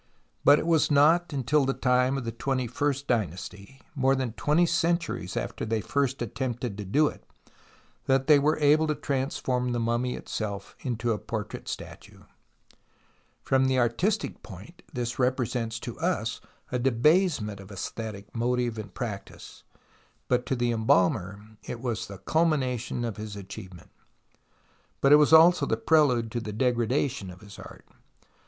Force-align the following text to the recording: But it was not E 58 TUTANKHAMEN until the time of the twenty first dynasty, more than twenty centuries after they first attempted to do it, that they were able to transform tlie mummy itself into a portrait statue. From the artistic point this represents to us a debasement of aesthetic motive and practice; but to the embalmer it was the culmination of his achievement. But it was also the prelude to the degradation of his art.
But 0.43 0.57
it 0.57 0.65
was 0.65 0.89
not 0.89 1.25
E 1.31 1.37
58 1.37 1.37
TUTANKHAMEN 1.37 1.39
until 1.41 1.65
the 1.65 1.79
time 1.79 2.17
of 2.17 2.23
the 2.23 2.31
twenty 2.31 2.65
first 2.65 3.05
dynasty, 3.05 3.81
more 3.93 4.15
than 4.15 4.33
twenty 4.33 4.65
centuries 4.65 5.37
after 5.37 5.63
they 5.63 5.79
first 5.79 6.23
attempted 6.23 6.75
to 6.79 6.85
do 6.85 7.05
it, 7.07 7.23
that 8.07 8.25
they 8.25 8.39
were 8.39 8.57
able 8.57 8.87
to 8.87 8.95
transform 8.95 9.71
tlie 9.73 9.79
mummy 9.81 10.15
itself 10.15 10.75
into 10.79 11.11
a 11.11 11.19
portrait 11.19 11.67
statue. 11.67 12.21
From 13.43 13.65
the 13.65 13.77
artistic 13.77 14.41
point 14.41 14.81
this 14.91 15.19
represents 15.19 15.77
to 15.81 15.99
us 15.99 16.41
a 16.71 16.79
debasement 16.79 17.59
of 17.59 17.71
aesthetic 17.71 18.35
motive 18.35 18.79
and 18.79 18.91
practice; 18.95 19.61
but 20.27 20.47
to 20.47 20.55
the 20.55 20.71
embalmer 20.71 21.57
it 21.61 21.79
was 21.79 22.07
the 22.07 22.17
culmination 22.17 23.05
of 23.05 23.17
his 23.17 23.35
achievement. 23.35 23.91
But 24.99 25.11
it 25.11 25.17
was 25.17 25.31
also 25.31 25.67
the 25.67 25.77
prelude 25.77 26.31
to 26.31 26.39
the 26.39 26.53
degradation 26.53 27.29
of 27.29 27.41
his 27.41 27.59
art. 27.59 27.85